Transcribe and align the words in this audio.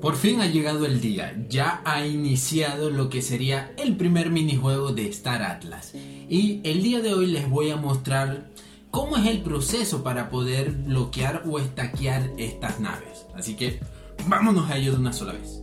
Por 0.00 0.16
fin 0.16 0.40
ha 0.40 0.46
llegado 0.46 0.84
el 0.84 1.00
día, 1.00 1.34
ya 1.48 1.80
ha 1.84 2.06
iniciado 2.06 2.90
lo 2.90 3.08
que 3.08 3.22
sería 3.22 3.72
el 3.78 3.96
primer 3.96 4.30
minijuego 4.30 4.92
de 4.92 5.08
Star 5.08 5.42
Atlas. 5.42 5.94
Y 5.94 6.60
el 6.64 6.82
día 6.82 7.00
de 7.00 7.14
hoy 7.14 7.26
les 7.26 7.48
voy 7.48 7.70
a 7.70 7.76
mostrar 7.76 8.50
cómo 8.90 9.16
es 9.16 9.26
el 9.26 9.40
proceso 9.40 10.04
para 10.04 10.28
poder 10.28 10.70
bloquear 10.70 11.44
o 11.46 11.58
estaquear 11.58 12.30
estas 12.36 12.78
naves. 12.78 13.26
Así 13.34 13.54
que 13.54 13.80
vámonos 14.26 14.70
a 14.70 14.76
ello 14.76 14.92
de 14.92 14.98
una 14.98 15.12
sola 15.12 15.32
vez. 15.32 15.62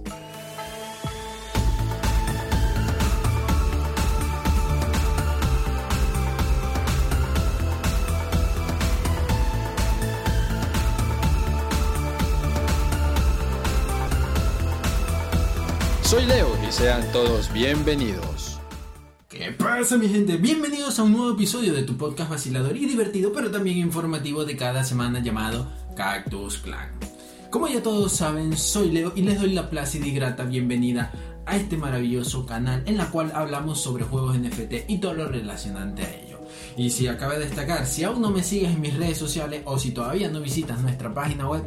Sean 16.74 17.04
todos 17.12 17.54
bienvenidos. 17.54 18.60
¿Qué 19.30 19.52
pasa 19.52 19.96
mi 19.96 20.10
gente? 20.10 20.38
Bienvenidos 20.38 20.98
a 20.98 21.04
un 21.04 21.12
nuevo 21.12 21.34
episodio 21.34 21.72
de 21.72 21.84
tu 21.84 21.98
podcast 21.98 22.32
vacilador 22.32 22.76
y 22.76 22.88
divertido, 22.88 23.32
pero 23.32 23.52
también 23.52 23.78
informativo 23.78 24.44
de 24.44 24.58
cada 24.58 24.84
semana 24.84 25.20
llamado 25.20 25.72
Cactus 25.96 26.58
Clan. 26.58 26.90
Como 27.52 27.68
ya 27.68 27.84
todos 27.84 28.14
saben, 28.14 28.58
soy 28.58 28.90
Leo 28.90 29.14
y 29.16 29.22
les 29.22 29.40
doy 29.40 29.54
la 29.54 29.70
plácida 29.70 30.08
y 30.08 30.14
grata 30.14 30.46
bienvenida 30.46 31.12
a 31.46 31.58
este 31.58 31.78
maravilloso 31.78 32.48
canal 32.48 32.82
en 32.88 32.98
la 32.98 33.12
cual 33.12 33.32
hablamos 33.36 33.80
sobre 33.80 34.06
juegos 34.06 34.36
NFT 34.40 34.90
y 34.90 34.98
todo 34.98 35.14
lo 35.14 35.28
relacionante 35.28 36.02
a 36.02 36.12
ello. 36.12 36.40
Y 36.76 36.90
si 36.90 37.06
acaba 37.06 37.34
de 37.36 37.46
destacar, 37.46 37.86
si 37.86 38.04
aún 38.04 38.20
no 38.20 38.32
me 38.32 38.42
sigues 38.42 38.72
en 38.72 38.82
mis 38.82 38.98
redes 38.98 39.20
sociales 39.20 39.62
o 39.66 39.78
si 39.78 39.92
todavía 39.92 40.28
no 40.30 40.42
visitas 40.42 40.82
nuestra 40.82 41.14
página 41.14 41.48
web, 41.48 41.64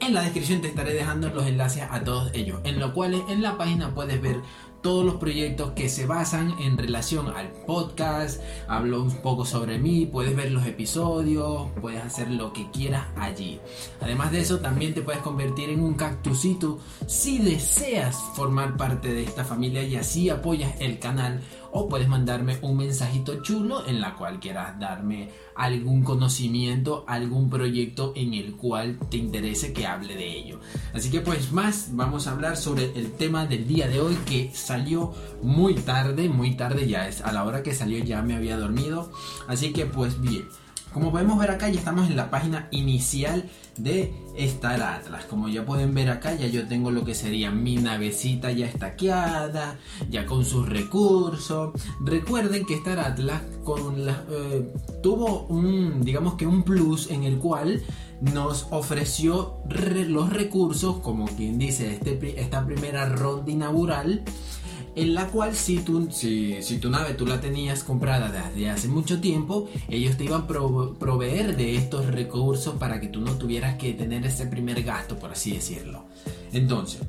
en 0.00 0.14
la 0.14 0.22
descripción 0.22 0.60
te 0.60 0.68
estaré 0.68 0.94
dejando 0.94 1.28
los 1.30 1.46
enlaces 1.46 1.82
a 1.90 2.02
todos 2.04 2.30
ellos, 2.34 2.60
en 2.64 2.78
lo 2.78 2.94
cual 2.94 3.22
en 3.28 3.42
la 3.42 3.56
página 3.56 3.94
puedes 3.94 4.20
ver 4.20 4.40
todos 4.82 5.04
los 5.04 5.16
proyectos 5.16 5.72
que 5.72 5.88
se 5.88 6.06
basan 6.06 6.54
en 6.60 6.78
relación 6.78 7.28
al 7.28 7.50
podcast, 7.66 8.40
hablo 8.68 9.02
un 9.02 9.10
poco 9.22 9.44
sobre 9.44 9.78
mí, 9.78 10.06
puedes 10.06 10.36
ver 10.36 10.52
los 10.52 10.66
episodios, 10.66 11.68
puedes 11.80 12.02
hacer 12.02 12.30
lo 12.30 12.52
que 12.52 12.70
quieras 12.70 13.06
allí. 13.16 13.58
Además 14.00 14.30
de 14.30 14.40
eso, 14.40 14.60
también 14.60 14.94
te 14.94 15.02
puedes 15.02 15.20
convertir 15.20 15.70
en 15.70 15.80
un 15.80 15.94
cactusito 15.94 16.78
si 17.06 17.38
deseas 17.38 18.16
formar 18.34 18.76
parte 18.76 19.12
de 19.12 19.24
esta 19.24 19.44
familia 19.44 19.82
y 19.82 19.96
así 19.96 20.30
apoyas 20.30 20.72
el 20.80 21.00
canal 21.00 21.40
o 21.72 21.88
puedes 21.88 22.08
mandarme 22.08 22.58
un 22.62 22.76
mensajito 22.76 23.42
chulo 23.42 23.86
en 23.86 24.00
la 24.00 24.14
cual 24.14 24.40
quieras 24.40 24.78
darme 24.78 25.30
algún 25.54 26.02
conocimiento, 26.02 27.04
algún 27.08 27.50
proyecto 27.50 28.12
en 28.14 28.34
el 28.34 28.54
cual 28.56 28.98
te 29.10 29.16
interese 29.16 29.72
que 29.72 29.86
hable 29.88 30.14
de 30.14 30.38
ello. 30.38 30.60
Así 30.94 31.10
que 31.10 31.20
pues 31.20 31.52
más, 31.52 31.88
vamos 31.92 32.26
a 32.26 32.32
hablar 32.32 32.56
sobre 32.56 32.84
el 32.94 33.12
tema 33.12 33.46
del 33.46 33.66
día 33.66 33.88
de 33.88 34.00
hoy 34.00 34.16
que 34.26 34.50
salió 34.54 35.14
muy 35.42 35.74
tarde, 35.74 36.28
muy 36.28 36.54
tarde 36.56 36.86
ya 36.86 37.08
es, 37.08 37.20
a 37.22 37.32
la 37.32 37.44
hora 37.44 37.62
que 37.62 37.74
salió 37.74 37.98
ya 38.04 38.22
me 38.22 38.36
había 38.36 38.56
dormido. 38.56 39.10
Así 39.46 39.72
que 39.72 39.86
pues 39.86 40.20
bien. 40.20 40.44
Como 40.92 41.12
podemos 41.12 41.38
ver 41.38 41.50
acá 41.50 41.68
ya 41.68 41.78
estamos 41.78 42.08
en 42.08 42.16
la 42.16 42.30
página 42.30 42.66
inicial 42.70 43.44
de 43.76 44.12
Star 44.36 44.82
Atlas. 44.82 45.26
Como 45.26 45.48
ya 45.48 45.64
pueden 45.64 45.92
ver 45.92 46.08
acá 46.08 46.34
ya 46.34 46.46
yo 46.46 46.66
tengo 46.66 46.90
lo 46.90 47.04
que 47.04 47.14
sería 47.14 47.50
mi 47.50 47.76
navecita 47.76 48.50
ya 48.52 48.66
estaqueada, 48.66 49.78
ya 50.08 50.24
con 50.24 50.44
sus 50.44 50.66
recursos. 50.68 51.72
Recuerden 52.00 52.64
que 52.64 52.74
Star 52.74 53.00
Atlas 53.00 53.42
con 53.64 54.08
eh, 54.08 54.72
tuvo 55.02 55.46
un, 55.48 56.02
digamos 56.02 56.34
que 56.34 56.46
un 56.46 56.62
plus 56.62 57.10
en 57.10 57.24
el 57.24 57.36
cual 57.36 57.82
nos 58.20 58.66
ofreció 58.70 59.58
los 59.68 60.30
recursos, 60.30 60.98
como 61.00 61.26
quien 61.26 61.58
dice, 61.58 61.94
este, 61.94 62.40
esta 62.40 62.64
primera 62.64 63.08
ronda 63.08 63.50
inaugural 63.50 64.24
en 64.98 65.14
la 65.14 65.28
cual 65.28 65.54
si 65.54 65.78
tu, 65.78 66.10
si, 66.10 66.60
si 66.60 66.78
tu 66.78 66.90
nave 66.90 67.14
tú 67.14 67.24
la 67.24 67.40
tenías 67.40 67.84
comprada 67.84 68.32
desde 68.32 68.68
hace 68.68 68.88
mucho 68.88 69.20
tiempo, 69.20 69.68
ellos 69.88 70.16
te 70.16 70.24
iban 70.24 70.42
a 70.42 70.46
proveer 70.46 71.56
de 71.56 71.76
estos 71.76 72.06
recursos 72.06 72.74
para 72.74 73.00
que 73.00 73.06
tú 73.06 73.20
no 73.20 73.32
tuvieras 73.38 73.76
que 73.76 73.92
tener 73.92 74.26
ese 74.26 74.46
primer 74.46 74.82
gasto, 74.82 75.16
por 75.16 75.30
así 75.30 75.52
decirlo. 75.52 76.04
Entonces, 76.52 77.00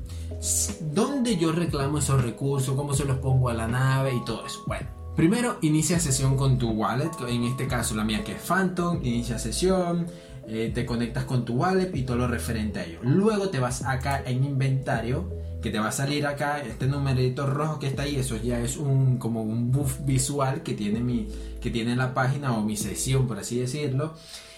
¿dónde 0.92 1.36
yo 1.36 1.50
reclamo 1.50 1.98
esos 1.98 2.22
recursos? 2.22 2.76
¿Cómo 2.76 2.94
se 2.94 3.04
los 3.04 3.18
pongo 3.18 3.48
a 3.48 3.54
la 3.54 3.66
nave 3.66 4.14
y 4.14 4.24
todo 4.24 4.46
eso? 4.46 4.62
Bueno, 4.68 4.86
primero 5.16 5.58
inicia 5.62 5.98
sesión 5.98 6.36
con 6.36 6.58
tu 6.58 6.70
wallet, 6.70 7.10
en 7.28 7.42
este 7.42 7.66
caso 7.66 7.96
la 7.96 8.04
mía 8.04 8.22
que 8.22 8.32
es 8.32 8.40
Phantom, 8.40 9.00
inicia 9.02 9.38
sesión, 9.40 10.06
eh, 10.48 10.70
te 10.74 10.86
conectas 10.86 11.24
con 11.24 11.44
tu 11.44 11.54
wallet 11.54 11.94
y 11.94 12.02
todo 12.02 12.16
lo 12.16 12.28
referente 12.28 12.80
a 12.80 12.84
ello. 12.84 12.98
Luego 13.02 13.50
te 13.50 13.58
vas 13.58 13.84
acá 13.84 14.22
en 14.24 14.44
inventario 14.44 15.40
que 15.62 15.70
te 15.70 15.78
va 15.78 15.88
a 15.88 15.92
salir 15.92 16.26
acá 16.26 16.60
este 16.60 16.86
numerito 16.86 17.46
rojo 17.46 17.78
que 17.78 17.86
está 17.86 18.02
ahí, 18.02 18.16
eso 18.16 18.36
ya 18.36 18.60
es 18.60 18.78
un 18.78 19.18
como 19.18 19.42
un 19.42 19.70
buff 19.70 19.98
visual 20.06 20.62
que 20.62 20.72
tiene 20.72 21.00
mi 21.00 21.28
que 21.60 21.70
tiene 21.70 21.96
la 21.96 22.14
página 22.14 22.56
o 22.56 22.62
mi 22.62 22.76
sesión 22.76 23.26
por 23.26 23.38
así 23.38 23.58
decirlo. 23.58 24.14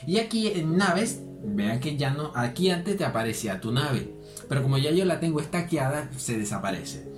Y 0.07 0.19
aquí 0.19 0.49
en 0.49 0.77
naves, 0.77 1.21
vean 1.45 1.81
que 1.81 1.97
ya 1.97 2.11
no 2.11 2.33
aquí 2.35 2.71
antes 2.71 2.97
te 2.97 3.05
aparecía 3.05 3.61
tu 3.61 3.73
nave, 3.73 4.15
pero 4.49 4.63
como 4.63 4.79
ya 4.79 4.91
yo 4.91 5.05
la 5.05 5.21
tengo 5.21 5.41
estaqueada, 5.41 6.11
se 6.17 6.39
desaparece. 6.39 7.13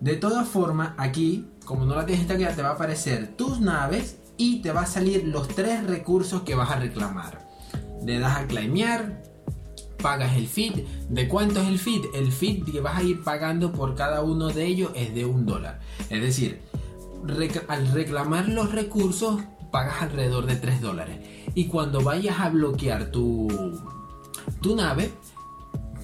De 0.00 0.14
todas 0.14 0.46
formas, 0.46 0.92
aquí, 0.96 1.48
como 1.64 1.84
no 1.84 1.96
la 1.96 2.06
tienes 2.06 2.22
estaqueada, 2.22 2.54
te 2.54 2.62
va 2.62 2.70
a 2.70 2.74
aparecer 2.74 3.36
tus 3.36 3.60
naves 3.60 4.18
y 4.36 4.62
te 4.62 4.70
va 4.70 4.82
a 4.82 4.86
salir 4.86 5.24
los 5.26 5.48
tres 5.48 5.84
recursos 5.84 6.42
que 6.42 6.54
vas 6.54 6.70
a 6.70 6.76
reclamar. 6.76 7.47
Le 8.04 8.18
das 8.18 8.36
a 8.38 8.46
claimear, 8.46 9.22
pagas 10.02 10.36
el 10.36 10.46
feed. 10.46 10.84
¿De 11.08 11.28
cuánto 11.28 11.60
es 11.60 11.68
el 11.68 11.78
feed? 11.78 12.04
El 12.14 12.32
feed 12.32 12.64
que 12.64 12.80
vas 12.80 12.98
a 12.98 13.02
ir 13.02 13.22
pagando 13.22 13.72
por 13.72 13.94
cada 13.94 14.22
uno 14.22 14.48
de 14.48 14.66
ellos 14.66 14.90
es 14.94 15.14
de 15.14 15.24
un 15.24 15.46
dólar. 15.46 15.80
Es 16.10 16.20
decir, 16.20 16.60
al 17.68 17.88
reclamar 17.92 18.48
los 18.48 18.72
recursos 18.72 19.40
pagas 19.70 20.02
alrededor 20.02 20.46
de 20.46 20.56
3 20.56 20.80
dólares. 20.80 21.18
Y 21.54 21.66
cuando 21.66 22.02
vayas 22.02 22.40
a 22.40 22.48
bloquear 22.48 23.10
tu, 23.10 23.48
tu 24.62 24.76
nave, 24.76 25.10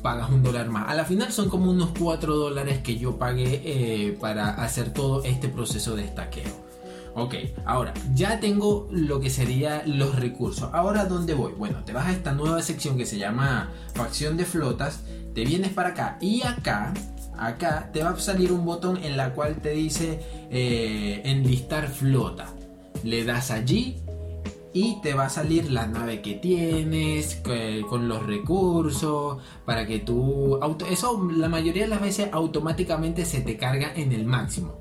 pagas 0.03 0.31
un 0.31 0.43
dólar 0.43 0.69
más. 0.69 0.88
A 0.88 0.94
la 0.94 1.05
final 1.05 1.32
son 1.32 1.49
como 1.49 1.71
unos 1.71 1.91
4 1.99 2.37
dólares 2.37 2.81
que 2.81 2.99
yo 2.99 3.16
pagué 3.19 3.62
eh, 3.65 4.19
para 4.21 4.50
hacer 4.50 4.93
todo 4.93 5.22
este 5.25 5.49
proceso 5.49 5.97
de 5.97 6.05
estaqueo. 6.05 6.63
Ok, 7.16 7.34
ahora 7.64 7.94
ya 8.14 8.41
tengo 8.41 8.88
lo 8.91 9.20
que 9.20 9.30
sería 9.30 9.84
los 9.86 10.16
recursos. 10.16 10.70
Ahora, 10.72 11.04
¿dónde 11.04 11.34
voy? 11.34 11.52
Bueno, 11.52 11.84
te 11.84 11.92
vas 11.92 12.06
a 12.06 12.12
esta 12.12 12.32
nueva 12.32 12.60
sección 12.60 12.98
que 12.98 13.06
se 13.06 13.19
llama 13.19 13.70
facción 13.94 14.36
de 14.36 14.44
flotas. 14.44 15.02
Te 15.32 15.44
vienes 15.44 15.72
para 15.72 15.91
acá 15.91 16.19
y 16.20 16.42
acá, 16.42 16.92
acá 17.38 17.91
te 17.92 18.02
va 18.02 18.10
a 18.10 18.19
salir 18.19 18.50
un 18.50 18.64
botón 18.64 18.97
en 18.97 19.16
la 19.16 19.32
cual 19.32 19.56
te 19.56 19.70
dice 19.70 20.20
eh, 20.50 21.22
enlistar 21.25 21.88
flota. 21.88 22.52
Le 23.04 23.25
das 23.25 23.52
allí 23.52 24.00
y 24.72 25.00
te 25.00 25.14
va 25.14 25.26
a 25.26 25.31
salir 25.31 25.70
la 25.70 25.86
nave 25.86 26.20
que 26.20 26.34
tienes 26.34 27.41
con 27.88 28.08
los 28.08 28.26
recursos 28.26 29.38
para 29.64 29.86
que 29.86 30.00
tú 30.00 30.58
auto 30.60 30.84
eso 30.86 31.31
la 31.31 31.48
mayoría 31.48 31.84
de 31.84 31.91
las 31.91 32.00
veces 32.00 32.28
automáticamente 32.32 33.25
se 33.25 33.41
te 33.41 33.56
carga 33.56 33.92
en 33.94 34.10
el 34.10 34.26
máximo 34.26 34.81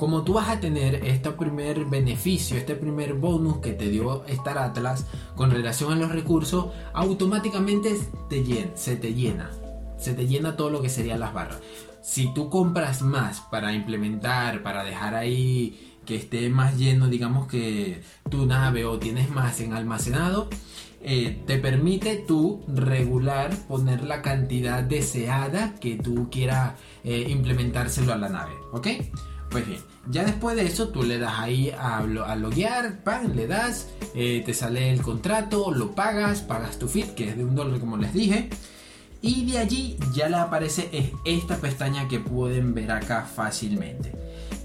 como 0.00 0.22
tú 0.22 0.32
vas 0.32 0.48
a 0.48 0.60
tener 0.60 0.94
este 1.04 1.30
primer 1.32 1.84
beneficio, 1.84 2.56
este 2.56 2.74
primer 2.74 3.12
bonus 3.12 3.58
que 3.58 3.74
te 3.74 3.90
dio 3.90 4.24
Star 4.28 4.56
Atlas 4.56 5.04
con 5.36 5.50
relación 5.50 5.92
a 5.92 5.96
los 5.96 6.10
recursos, 6.10 6.68
automáticamente 6.94 8.00
te 8.30 8.42
se 8.76 8.96
te 8.96 9.12
llena. 9.12 9.50
Se 9.98 10.14
te 10.14 10.26
llena 10.26 10.56
todo 10.56 10.70
lo 10.70 10.80
que 10.80 10.88
serían 10.88 11.20
las 11.20 11.34
barras. 11.34 11.58
Si 12.00 12.32
tú 12.32 12.48
compras 12.48 13.02
más 13.02 13.42
para 13.42 13.74
implementar, 13.74 14.62
para 14.62 14.84
dejar 14.84 15.14
ahí 15.14 15.98
que 16.06 16.16
esté 16.16 16.48
más 16.48 16.78
lleno, 16.78 17.08
digamos 17.08 17.46
que 17.46 18.00
tu 18.30 18.46
nave 18.46 18.86
o 18.86 18.98
tienes 18.98 19.28
más 19.28 19.60
en 19.60 19.74
almacenado, 19.74 20.48
eh, 21.02 21.42
te 21.46 21.58
permite 21.58 22.16
tú 22.16 22.64
regular, 22.68 23.54
poner 23.68 24.04
la 24.04 24.22
cantidad 24.22 24.82
deseada 24.82 25.74
que 25.74 25.96
tú 25.96 26.30
quieras 26.30 26.72
eh, 27.04 27.26
implementárselo 27.28 28.14
a 28.14 28.16
la 28.16 28.30
nave, 28.30 28.54
¿ok? 28.72 28.86
Pues 29.50 29.66
bien, 29.66 29.80
ya 30.08 30.24
después 30.24 30.54
de 30.54 30.64
eso 30.64 30.88
tú 30.88 31.02
le 31.02 31.18
das 31.18 31.38
ahí 31.38 31.72
a, 31.76 32.02
loguear, 32.02 33.02
pan, 33.02 33.34
le 33.34 33.48
das, 33.48 33.88
eh, 34.14 34.42
te 34.46 34.54
sale 34.54 34.90
el 34.90 35.02
contrato, 35.02 35.72
lo 35.72 35.94
pagas, 35.94 36.40
pagas 36.40 36.78
tu 36.78 36.86
fit, 36.86 37.14
que 37.14 37.28
es 37.28 37.36
de 37.36 37.44
un 37.44 37.56
dólar 37.56 37.80
como 37.80 37.96
les 37.96 38.14
dije. 38.14 38.48
Y 39.22 39.50
de 39.50 39.58
allí 39.58 39.98
ya 40.14 40.28
le 40.28 40.36
aparece 40.36 41.12
esta 41.24 41.56
pestaña 41.56 42.08
que 42.08 42.20
pueden 42.20 42.74
ver 42.74 42.92
acá 42.92 43.22
fácilmente. 43.24 44.12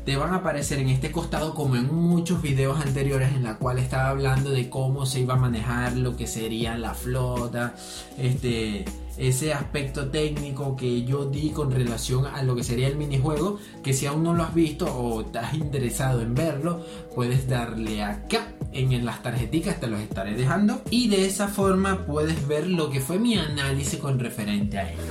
Te 0.06 0.16
van 0.18 0.34
a 0.34 0.38
aparecer 0.38 0.78
en 0.78 0.90
este 0.90 1.12
costado 1.12 1.56
como 1.56 1.76
en 1.76 1.92
muchos 1.94 2.42
videos 2.42 2.80
anteriores 2.80 3.34
en 3.34 3.44
la 3.44 3.58
cual 3.58 3.80
estaba 3.80 4.10
hablando 4.10 4.52
de 4.52 4.70
cómo 4.70 5.08
se 5.08 5.22
iba 5.22 5.34
a 5.34 5.38
manejar 5.38 5.98
lo 5.98 6.16
que 6.16 6.28
sería 6.28 6.78
la 6.78 6.94
flota, 6.94 7.74
este, 8.16 8.86
ese 9.18 9.52
aspecto 9.52 10.10
técnico 10.10 10.76
que 10.76 11.04
yo 11.06 11.26
di 11.26 11.50
con 11.50 11.72
relación 11.72 12.28
a 12.28 12.44
lo 12.44 12.56
que 12.56 12.64
sería 12.64 12.88
el 12.88 12.98
minijuego, 12.98 13.58
que 13.84 13.94
si 13.94 14.06
aún 14.06 14.22
no 14.22 14.36
lo 14.36 14.44
has 14.44 14.54
visto 14.54 14.86
o 14.86 15.22
estás 15.22 15.56
interesado 15.56 16.22
en 16.22 16.36
verlo, 16.36 16.86
puedes 17.16 17.48
darle 17.48 18.04
acá 18.04 18.54
en 18.74 19.06
las 19.06 19.24
tarjeticas, 19.24 19.80
te 19.80 19.88
los 19.88 20.00
estaré 20.02 20.36
dejando 20.36 20.82
y 20.92 21.08
de 21.08 21.26
esa 21.26 21.48
forma 21.48 22.06
puedes 22.06 22.48
ver 22.48 22.68
lo 22.68 22.92
que 22.92 23.00
fue 23.00 23.18
mi 23.18 23.38
análisis 23.38 24.00
con 24.00 24.20
referente 24.20 24.78
a 24.78 24.92
ello. 24.92 25.02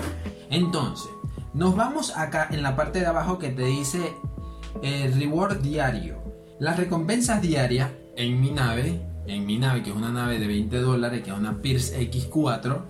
Entonces, 0.50 1.10
nos 1.52 1.74
vamos 1.74 2.16
acá 2.16 2.48
en 2.50 2.62
la 2.62 2.76
parte 2.76 3.00
de 3.00 3.06
abajo 3.06 3.38
que 3.38 3.48
te 3.48 3.64
dice 3.64 4.14
eh, 4.82 5.12
reward 5.14 5.60
diario. 5.60 6.22
Las 6.58 6.76
recompensas 6.76 7.40
diarias 7.42 7.90
en 8.16 8.40
mi 8.40 8.50
nave, 8.50 9.00
en 9.26 9.46
mi 9.46 9.58
nave 9.58 9.82
que 9.82 9.90
es 9.90 9.96
una 9.96 10.12
nave 10.12 10.38
de 10.38 10.46
20 10.46 10.78
dólares, 10.78 11.22
que 11.22 11.30
es 11.30 11.36
una 11.36 11.60
Pierce 11.60 12.00
X4, 12.10 12.82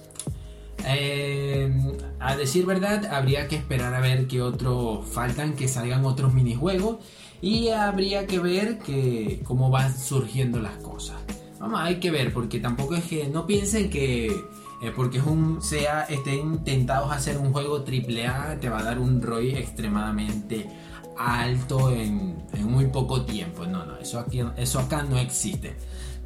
Eh, 0.86 1.72
a 2.20 2.36
decir 2.36 2.66
verdad, 2.66 3.06
habría 3.06 3.48
que 3.48 3.56
esperar 3.56 3.94
a 3.94 4.02
ver 4.02 4.28
qué 4.28 4.42
otro 4.42 5.02
faltan, 5.02 5.56
que 5.56 5.68
salgan 5.68 6.06
otros 6.06 6.34
minijuegos 6.34 6.98
y 7.42 7.70
habría 7.70 8.28
que 8.28 8.40
ver 8.40 8.80
que, 8.80 9.42
cómo 9.46 9.70
van 9.70 9.98
surgiendo 9.98 10.60
las 10.60 10.78
cosas. 10.78 11.18
Vamos, 11.64 11.80
hay 11.80 11.96
que 12.02 12.12
ver, 12.12 12.34
porque 12.34 12.60
tampoco 12.60 12.94
es 12.94 13.06
que 13.06 13.30
no 13.30 13.48
piensen 13.48 13.90
que 13.90 14.26
eh, 14.28 14.92
porque 14.94 15.20
es 15.20 15.26
un 15.26 15.62
sea 15.62 16.04
estén 16.10 16.62
tentados 16.66 17.10
a 17.10 17.16
hacer 17.16 17.38
un 17.38 17.54
juego 17.54 17.78
AAA 17.78 18.60
te 18.60 18.68
va 18.68 18.80
a 18.80 18.84
dar 18.84 19.00
un 19.00 19.22
ROI 19.22 19.56
extremadamente 19.56 20.68
alto 21.18 21.90
en, 21.90 22.36
muy 22.66 22.88
poco 22.88 23.24
tiempo. 23.24 23.66
No, 23.66 23.86
no, 23.86 23.98
eso 23.98 24.20
aquí 24.20 24.42
eso 24.58 24.78
acá 24.78 25.04
no 25.04 25.18
existe. 25.18 25.78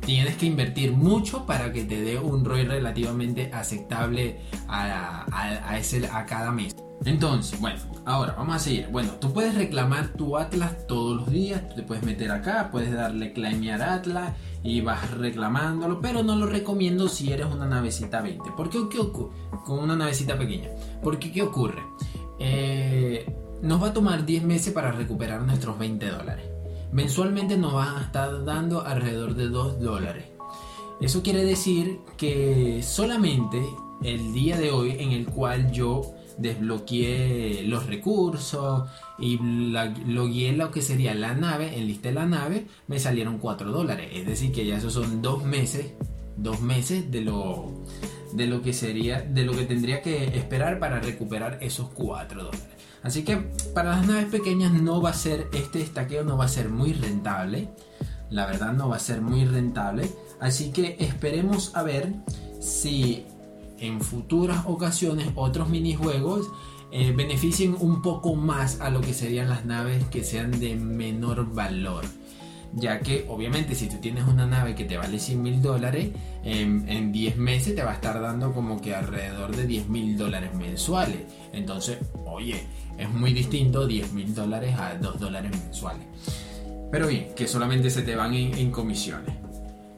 Tienes 0.03 0.37
que 0.37 0.47
invertir 0.47 0.91
mucho 0.91 1.45
para 1.45 1.71
que 1.71 1.83
te 1.83 2.01
dé 2.01 2.17
un 2.17 2.43
ROI 2.43 2.63
relativamente 2.63 3.51
aceptable 3.53 4.39
a, 4.67 5.27
a, 5.31 5.77
ese, 5.77 6.07
a 6.07 6.25
cada 6.25 6.51
mes. 6.51 6.75
Entonces, 7.05 7.59
bueno, 7.59 7.79
ahora 8.05 8.33
vamos 8.37 8.55
a 8.55 8.59
seguir. 8.59 8.87
Bueno, 8.91 9.13
tú 9.13 9.31
puedes 9.31 9.55
reclamar 9.55 10.09
tu 10.13 10.37
Atlas 10.37 10.87
todos 10.87 11.15
los 11.15 11.29
días. 11.29 11.67
Tú 11.69 11.75
te 11.75 11.83
puedes 11.83 12.03
meter 12.03 12.31
acá, 12.31 12.69
puedes 12.71 12.91
darle 12.91 13.33
claimear 13.33 13.81
Atlas 13.81 14.33
y 14.63 14.81
vas 14.81 15.11
reclamándolo, 15.11 16.01
pero 16.01 16.23
no 16.23 16.35
lo 16.35 16.47
recomiendo 16.47 17.07
si 17.07 17.31
eres 17.31 17.47
una 17.47 17.67
navecita 17.67 18.21
20. 18.21 18.51
¿Por 18.51 18.69
qué, 18.69 18.79
ocurre? 18.99 19.35
Con 19.65 19.79
una 19.79 19.95
navecita 19.95 20.37
pequeña. 20.37 20.69
Porque 21.03 21.31
¿qué 21.31 21.43
ocurre? 21.43 21.81
Eh, 22.39 23.31
nos 23.61 23.81
va 23.81 23.87
a 23.87 23.93
tomar 23.93 24.25
10 24.25 24.43
meses 24.43 24.73
para 24.73 24.91
recuperar 24.91 25.41
nuestros 25.41 25.77
20 25.77 26.09
dólares. 26.09 26.45
Mensualmente 26.91 27.57
nos 27.57 27.75
va 27.75 27.99
a 27.99 28.01
estar 28.03 28.43
dando 28.43 28.85
alrededor 28.85 29.35
de 29.35 29.49
2 29.49 29.79
dólares. 29.79 30.25
Eso 30.99 31.21
quiere 31.21 31.43
decir 31.43 31.99
que 32.17 32.81
solamente 32.83 33.61
el 34.03 34.33
día 34.33 34.57
de 34.57 34.71
hoy 34.71 34.95
en 34.99 35.11
el 35.11 35.27
cual 35.27 35.71
yo 35.71 36.13
desbloqueé 36.37 37.63
los 37.63 37.85
recursos 37.87 38.89
y 39.19 39.37
lo 39.37 40.27
guié 40.27 40.53
lo 40.53 40.71
que 40.71 40.81
sería 40.81 41.13
la 41.13 41.33
nave, 41.33 41.77
enlisté 41.77 42.11
la 42.11 42.25
nave, 42.25 42.67
me 42.87 42.99
salieron 42.99 43.39
4 43.39 43.71
dólares. 43.71 44.09
Es 44.13 44.25
decir, 44.25 44.51
que 44.51 44.65
ya 44.65 44.77
esos 44.77 44.93
son 44.93 45.21
dos 45.21 45.43
meses, 45.43 45.93
dos 46.35 46.61
meses 46.61 47.09
de 47.11 47.21
lo, 47.21 47.71
de 48.33 48.47
lo 48.47 48.61
que 48.61 48.73
sería, 48.73 49.21
de 49.21 49.43
lo 49.43 49.53
que 49.53 49.65
tendría 49.65 50.01
que 50.01 50.25
esperar 50.37 50.79
para 50.79 50.99
recuperar 50.99 51.57
esos 51.61 51.89
4 51.89 52.43
dólares. 52.43 52.67
Así 53.03 53.23
que 53.23 53.37
para 53.73 53.91
las 53.91 54.07
naves 54.07 54.25
pequeñas 54.25 54.73
no 54.73 55.01
va 55.01 55.11
a 55.11 55.13
ser, 55.13 55.47
este 55.53 55.81
estaqueo 55.81 56.23
no 56.23 56.37
va 56.37 56.45
a 56.45 56.49
ser 56.49 56.69
muy 56.69 56.93
rentable. 56.93 57.69
La 58.29 58.45
verdad 58.45 58.73
no 58.73 58.89
va 58.89 58.97
a 58.97 58.99
ser 58.99 59.21
muy 59.21 59.45
rentable. 59.45 60.09
Así 60.39 60.71
que 60.71 60.97
esperemos 60.99 61.75
a 61.75 61.83
ver 61.83 62.13
si 62.59 63.25
en 63.79 64.01
futuras 64.01 64.63
ocasiones 64.65 65.29
otros 65.35 65.69
minijuegos 65.69 66.49
eh, 66.89 67.11
beneficien 67.11 67.75
un 67.79 68.01
poco 68.01 68.35
más 68.35 68.79
a 68.79 68.89
lo 68.89 69.01
que 69.01 69.13
serían 69.13 69.49
las 69.49 69.65
naves 69.65 70.05
que 70.05 70.23
sean 70.23 70.57
de 70.59 70.75
menor 70.75 71.53
valor. 71.53 72.05
Ya 72.73 72.99
que 72.99 73.25
obviamente 73.27 73.75
si 73.75 73.89
tú 73.89 73.97
tienes 73.97 74.25
una 74.25 74.45
nave 74.45 74.75
que 74.75 74.85
te 74.85 74.97
vale 74.97 75.19
100 75.19 75.41
mil 75.41 75.61
dólares, 75.61 76.09
en, 76.43 77.11
10 77.11 77.37
meses 77.37 77.75
te 77.75 77.83
va 77.83 77.91
a 77.91 77.95
estar 77.95 78.21
dando 78.21 78.53
como 78.53 78.81
que 78.81 78.95
alrededor 78.95 79.55
de 79.55 79.65
10 79.65 79.89
mil 79.89 80.17
dólares 80.17 80.53
mensuales. 80.53 81.19
Entonces, 81.53 81.97
oye, 82.25 82.63
es 82.97 83.09
muy 83.09 83.33
distinto 83.33 83.87
10 83.87 84.13
mil 84.13 84.33
dólares 84.33 84.75
a 84.77 84.95
2 84.95 85.19
dólares 85.19 85.51
mensuales. 85.51 86.05
Pero 86.91 87.07
bien, 87.07 87.29
que 87.35 87.47
solamente 87.47 87.89
se 87.89 88.01
te 88.01 88.15
van 88.15 88.33
en 88.33 88.71
comisiones. 88.71 89.46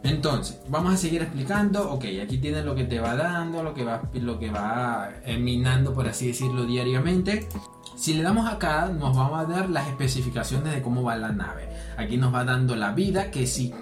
Entonces, 0.04 0.62
vamos 0.70 0.94
a 0.94 0.98
seguir 0.98 1.22
explicando. 1.22 1.92
Ok, 1.92 2.06
aquí 2.24 2.38
tienes 2.38 2.66
lo 2.66 2.76
que 2.76 2.86
te 2.86 3.00
va 3.00 3.16
dando, 3.16 3.64
lo 3.64 3.74
que 3.74 3.84
va, 3.84 4.02
lo 4.14 4.40
que 4.40 4.50
va 4.50 5.12
minando, 5.40 5.94
por 5.94 6.08
así 6.08 6.28
decirlo, 6.28 6.66
diariamente. 6.66 7.48
Si 7.96 8.14
le 8.14 8.24
damos 8.24 8.48
acá, 8.48 8.88
nos 8.88 9.18
va 9.18 9.42
a 9.42 9.46
dar 9.46 9.70
las 9.70 9.88
especificaciones 9.90 10.74
de 10.74 10.82
cómo 10.82 11.04
va 11.04 11.18
la 11.18 11.34
nave. 11.34 11.68
Aquí 11.98 12.16
nos 12.16 12.34
va 12.34 12.46
dando 12.46 12.78
la 12.78 12.94
vida, 12.94 13.30
que 13.30 13.46
si, 13.46 13.74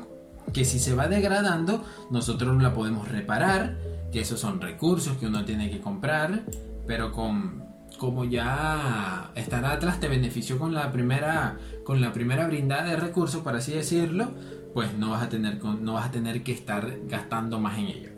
que 0.54 0.66
si 0.66 0.80
se 0.80 0.96
va 0.96 1.08
degradando, 1.08 1.84
nosotros 2.10 2.62
la 2.62 2.74
podemos 2.74 3.08
reparar, 3.08 3.78
que 4.12 4.22
esos 4.22 4.40
son 4.40 4.60
recursos 4.60 5.18
que 5.18 5.28
uno 5.28 5.46
tiene 5.46 5.70
que 5.70 5.80
comprar, 5.80 6.46
pero 6.88 7.12
con 7.12 7.68
como 8.00 8.26
ya 8.26 9.32
Star 9.36 9.66
Atlas 9.66 10.00
te 10.00 10.08
benefició 10.08 10.60
con 10.60 10.74
la 10.74 10.92
primera 10.92 11.58
con 11.84 12.00
la 12.00 12.14
primera 12.14 12.48
brindada 12.48 12.84
de 12.90 12.96
recursos, 12.96 13.42
por 13.42 13.56
así 13.56 13.72
decirlo, 13.74 14.32
pues 14.78 14.94
no 14.94 15.10
vas 15.10 15.24
a 15.24 15.30
tener, 15.30 15.60
no 15.64 15.94
vas 15.94 16.06
a 16.06 16.12
tener 16.12 16.44
que 16.44 16.52
estar 16.52 17.00
gastando 17.08 17.60
más 17.60 17.80
en 17.80 17.88
ello. 17.88 18.10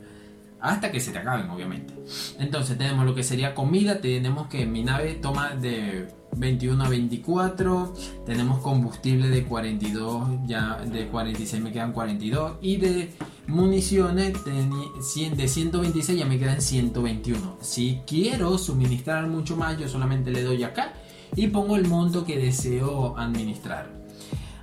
Hasta 0.60 0.92
que 0.92 1.00
se 1.00 1.10
te 1.10 1.16
acaben, 1.16 1.48
obviamente. 1.48 1.94
Entonces 2.38 2.76
tenemos 2.76 3.06
lo 3.06 3.14
que 3.14 3.22
sería 3.22 3.54
comida. 3.54 4.02
Tenemos 4.02 4.46
que 4.48 4.66
mi 4.66 4.82
nave 4.82 5.14
toma 5.14 5.54
de 5.54 6.08
21 6.36 6.84
a 6.84 6.90
24. 6.90 7.94
Tenemos 8.26 8.58
combustible 8.58 9.30
de 9.30 9.44
42. 9.44 10.40
Ya 10.46 10.76
de 10.84 11.06
46 11.06 11.62
me 11.62 11.72
quedan 11.72 11.94
42. 11.94 12.58
Y 12.60 12.76
de 12.76 13.14
municiones 13.46 14.34
de 14.44 15.48
126 15.48 16.18
ya 16.18 16.26
me 16.26 16.38
quedan 16.38 16.60
121. 16.60 17.56
Si 17.62 18.02
quiero 18.06 18.58
suministrar 18.58 19.26
mucho 19.28 19.56
más, 19.56 19.78
yo 19.78 19.88
solamente 19.88 20.30
le 20.30 20.42
doy 20.42 20.62
acá 20.62 20.92
y 21.34 21.46
pongo 21.46 21.76
el 21.76 21.88
monto 21.88 22.26
que 22.26 22.38
deseo 22.38 23.16
administrar. 23.16 23.98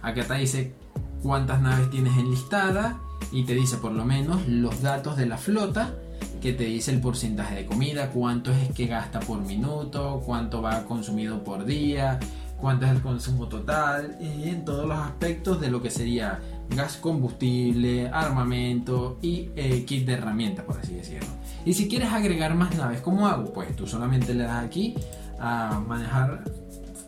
Acá 0.04 0.22
está 0.22 0.36
dice 0.36 0.76
cuántas 1.22 1.62
naves 1.62 1.90
tienes 1.90 2.18
enlistadas 2.18 2.96
y 3.32 3.44
te 3.44 3.54
dice 3.54 3.78
por 3.78 3.92
lo 3.92 4.06
menos 4.06 4.48
los 4.48 4.82
datos 4.82 5.18
de 5.18 5.26
la 5.26 5.38
flota 5.38 5.94
que 6.42 6.54
te 6.54 6.66
dice 6.66 6.92
el 6.92 7.02
porcentaje 7.02 7.56
de 7.56 7.66
comida, 7.66 8.12
cuánto 8.12 8.52
es 8.52 8.72
que 8.74 8.86
gasta 8.86 9.20
por 9.20 9.40
minuto, 9.42 10.22
cuánto 10.26 10.62
va 10.62 10.86
consumido 10.86 11.44
por 11.44 11.66
día, 11.66 12.20
cuánto 12.60 12.86
es 12.86 12.92
el 12.92 13.02
consumo 13.02 13.48
total 13.48 14.18
y 14.20 14.50
en 14.50 14.66
todos 14.66 14.88
los 14.88 14.98
aspectos 14.98 15.60
de 15.60 15.70
lo 15.70 15.82
que 15.82 15.90
sería 15.90 16.40
gas 16.70 16.98
combustible, 16.98 18.10
armamento 18.10 19.18
y 19.22 19.50
eh, 19.56 19.86
kit 19.86 20.06
de 20.06 20.14
herramientas, 20.14 20.66
por 20.66 20.78
así 20.78 20.94
decirlo. 20.94 21.30
Y 21.66 21.74
si 21.74 21.88
quieres 21.88 22.12
agregar 22.12 22.56
más 22.56 22.76
naves, 22.76 23.02
¿cómo 23.02 23.28
hago? 23.28 23.54
Pues 23.54 23.76
tú 23.76 23.88
solamente 23.88 24.34
le 24.34 24.44
das 24.44 24.64
aquí 24.64 24.96
a 25.40 25.82
manejar 25.86 26.44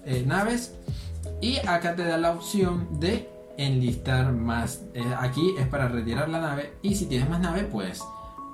eh, 0.05 0.23
naves 0.25 0.75
y 1.41 1.57
acá 1.67 1.95
te 1.95 2.03
da 2.03 2.17
la 2.17 2.31
opción 2.31 2.99
de 2.99 3.29
enlistar 3.59 4.31
más. 4.33 4.83
Eh, 4.93 5.03
aquí 5.17 5.53
es 5.57 5.67
para 5.67 5.87
retirar 5.87 6.29
la 6.29 6.39
nave 6.39 6.73
y 6.81 6.95
si 6.95 7.05
tienes 7.05 7.29
más 7.29 7.41
naves 7.41 7.65
pues 7.71 8.01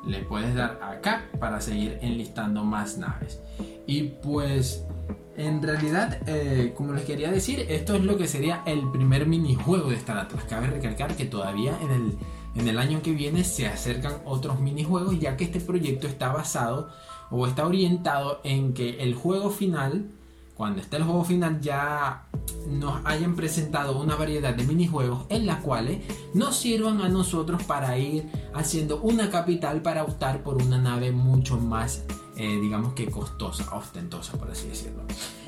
le 0.05 0.19
puedes 0.19 0.53
dar 0.53 0.79
acá 0.83 1.25
para 1.39 1.61
seguir 1.61 1.97
enlistando 2.01 2.63
más 2.63 2.97
naves. 2.97 3.39
Y 3.87 4.03
pues 4.23 4.83
en 5.37 5.61
realidad, 5.61 6.17
eh, 6.27 6.73
como 6.75 6.93
les 6.93 7.05
quería 7.05 7.31
decir, 7.31 7.65
esto 7.69 7.95
es 7.95 8.03
lo 8.03 8.17
que 8.17 8.27
sería 8.27 8.63
el 8.65 8.89
primer 8.91 9.27
minijuego 9.27 9.89
de 9.89 9.95
Star 9.95 10.17
Atlas. 10.17 10.45
Cabe 10.45 10.67
recalcar 10.67 11.15
que 11.15 11.25
todavía 11.25 11.77
en 11.81 11.91
el, 11.91 12.17
en 12.55 12.67
el 12.67 12.79
año 12.79 13.01
que 13.01 13.11
viene 13.11 13.43
se 13.43 13.67
acercan 13.67 14.13
otros 14.25 14.59
minijuegos 14.59 15.19
ya 15.19 15.37
que 15.37 15.43
este 15.43 15.59
proyecto 15.59 16.07
está 16.07 16.31
basado 16.31 16.89
o 17.29 17.45
está 17.47 17.65
orientado 17.65 18.39
en 18.43 18.73
que 18.73 19.03
el 19.03 19.13
juego 19.13 19.49
final 19.49 20.09
cuando 20.55 20.81
esté 20.81 20.97
el 20.97 21.03
juego 21.03 21.23
final 21.23 21.59
ya 21.59 22.27
nos 22.69 23.05
hayan 23.05 23.35
presentado 23.35 23.99
una 23.99 24.15
variedad 24.15 24.55
de 24.55 24.63
minijuegos 24.63 25.25
en 25.29 25.45
las 25.45 25.61
cuales 25.61 25.99
nos 26.33 26.55
sirvan 26.55 27.01
a 27.01 27.09
nosotros 27.09 27.63
para 27.63 27.97
ir 27.97 28.29
haciendo 28.53 29.01
una 29.01 29.29
capital 29.29 29.81
para 29.81 30.03
optar 30.03 30.43
por 30.43 30.61
una 30.61 30.77
nave 30.77 31.11
mucho 31.11 31.57
más, 31.57 32.05
eh, 32.37 32.57
digamos 32.61 32.93
que 32.93 33.11
costosa, 33.11 33.75
ostentosa 33.75 34.37
por 34.37 34.49
así 34.49 34.67
decirlo. 34.67 35.03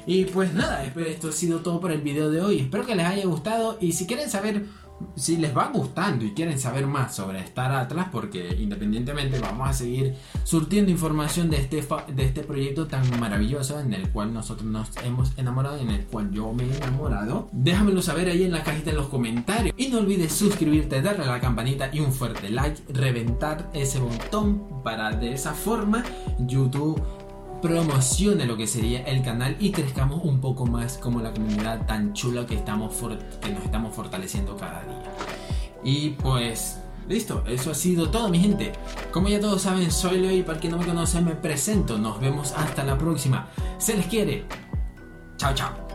Y 0.06 0.26
pues 0.26 0.54
nada, 0.54 0.84
esto 0.84 1.30
ha 1.30 1.32
sido 1.34 1.60
todo 1.60 1.82
por 1.82 1.92
el 1.92 2.02
video 2.02 2.30
de 2.30 2.42
hoy. 2.42 2.60
Espero 2.60 2.86
que 2.86 2.96
les 2.96 3.06
haya 3.06 3.26
gustado 3.26 3.78
y 3.82 3.92
si 3.92 4.08
quieren 4.08 4.30
saber 4.30 4.66
si 5.16 5.38
les 5.38 5.56
va 5.56 5.70
gustando 5.74 6.26
y 6.26 6.34
quieren 6.34 6.60
saber 6.60 6.88
más 6.88 7.16
sobre 7.16 7.40
Star 7.40 7.72
Atlas, 7.72 8.08
porque 8.12 8.56
independientemente 8.60 9.40
vamos 9.40 9.70
a 9.70 9.74
seguir 9.74 10.16
surtiendo 10.44 10.92
información 10.92 11.50
de 11.50 11.58
este, 11.58 11.86
de 12.14 12.24
este 12.24 12.44
proyecto 12.44 12.88
tan 12.88 13.20
maravilloso 13.20 13.80
en 13.80 13.94
el 13.94 14.10
cual 14.10 14.34
nosotros 14.34 14.68
nos 14.68 14.96
hemos 15.04 15.38
enamorado, 15.38 15.78
en 15.78 15.90
el 15.90 16.06
cual 16.06 16.32
yo 16.32 16.54
me 16.54 16.64
he 16.64 16.78
enamorado, 16.78 17.50
déjamelo 17.52 18.02
saber 18.02 18.30
ahí 18.30 18.44
en 18.44 18.52
la 18.52 18.64
cajita 18.64 18.92
en 18.92 18.98
los 18.98 19.08
comentarios. 19.08 19.74
Y 19.78 19.88
no 19.88 20.00
olvides 20.00 20.34
suscribirte, 20.34 21.02
darle 21.02 21.26
a 21.26 21.28
la 21.28 21.40
campanita 21.40 21.90
y 21.94 22.00
un 22.00 22.14
fuerte 22.14 22.50
like, 22.50 22.82
reventar 22.94 23.70
ese 23.74 24.00
botón 24.00 24.84
para 24.84 25.12
de 25.12 25.34
esa 25.34 25.54
forma 25.54 26.04
YouTube 26.40 27.02
promocione 27.62 28.46
lo 28.46 28.58
que 28.58 28.68
sería 28.68 29.02
el 29.04 29.22
canal 29.24 29.56
y 29.60 29.72
crezcamos 29.72 30.24
un 30.24 30.40
poco 30.40 30.66
más 30.66 30.98
como 30.98 31.22
la 31.22 31.34
comunidad 31.34 31.86
tan 31.86 32.14
chula 32.14 32.46
que, 32.46 32.56
estamos 32.56 32.96
que 33.42 33.50
nos 33.50 33.64
estamos 33.64 33.96
fortaleciendo 33.96 34.56
cada 34.56 34.84
día. 34.84 35.04
Y 35.84 36.10
pues, 36.12 36.80
listo, 37.08 37.44
eso 37.48 37.72
ha 37.72 37.76
sido 37.76 38.10
todo 38.10 38.30
mi 38.30 38.40
gente. 38.40 38.74
Como 39.12 39.30
ya 39.30 39.40
todos 39.40 39.62
saben, 39.62 39.92
soy 39.92 40.20
Leo 40.20 40.32
y 40.32 40.44
para 40.44 40.60
quien 40.60 40.72
no 40.72 40.80
me 40.80 40.86
conoce 40.86 41.22
me 41.22 41.36
presento. 41.36 41.98
Nos 41.98 42.20
vemos 42.20 42.54
hasta 42.54 42.84
la 42.84 42.98
próxima. 42.98 43.48
Se 43.78 43.96
les 43.96 44.08
quiere. 44.08 44.46
Chao, 45.38 45.54
chao. 45.54 45.87